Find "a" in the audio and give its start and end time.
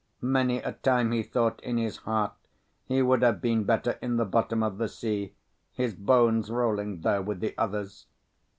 0.57-0.71